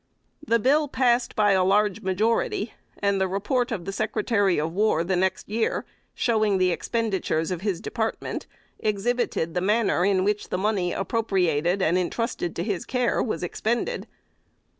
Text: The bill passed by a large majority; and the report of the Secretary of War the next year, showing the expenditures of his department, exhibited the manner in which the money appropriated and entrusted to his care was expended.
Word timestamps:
The 0.43 0.57
bill 0.57 0.87
passed 0.87 1.35
by 1.35 1.51
a 1.51 1.63
large 1.63 2.01
majority; 2.01 2.73
and 2.97 3.21
the 3.21 3.27
report 3.27 3.71
of 3.71 3.85
the 3.85 3.91
Secretary 3.91 4.59
of 4.59 4.73
War 4.73 5.03
the 5.03 5.15
next 5.15 5.47
year, 5.47 5.85
showing 6.15 6.57
the 6.57 6.71
expenditures 6.71 7.51
of 7.51 7.61
his 7.61 7.79
department, 7.79 8.47
exhibited 8.79 9.53
the 9.53 9.61
manner 9.61 10.03
in 10.03 10.23
which 10.23 10.49
the 10.49 10.57
money 10.57 10.91
appropriated 10.91 11.83
and 11.83 11.99
entrusted 11.99 12.55
to 12.55 12.63
his 12.63 12.83
care 12.83 13.21
was 13.21 13.43
expended. 13.43 14.07